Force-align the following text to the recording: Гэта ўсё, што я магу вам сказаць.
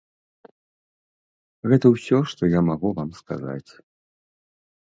Гэта 1.73 1.85
ўсё, 1.93 2.17
што 2.33 2.51
я 2.57 2.61
магу 2.73 2.89
вам 3.03 3.09
сказаць. 3.21 3.71